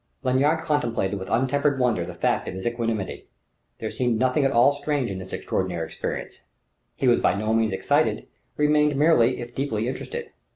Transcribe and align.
Lanyard 0.23 0.63
contemplated 0.63 1.19
with 1.19 1.29
untempered 1.29 1.77
wonder 1.77 2.03
the 2.07 2.15
fact 2.15 2.47
of 2.47 2.55
his 2.55 2.65
equanimity: 2.65 3.27
there 3.77 3.91
seemed 3.91 4.17
nothing 4.17 4.43
at 4.43 4.51
all 4.51 4.71
strange 4.73 5.11
in 5.11 5.19
this 5.19 5.31
extraordinary 5.31 5.85
experience; 5.85 6.39
he 6.95 7.07
was 7.07 7.19
by 7.19 7.35
no 7.35 7.53
means 7.53 7.71
excited, 7.71 8.25
remained 8.57 8.95
merely 8.95 9.39
if 9.39 9.53
deeply 9.53 9.87
interested. 9.87 10.31